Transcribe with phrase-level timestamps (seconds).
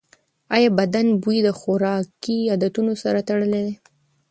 [0.55, 3.75] ایا بدن بوی د خوراکي عادتونو سره تړلی دی؟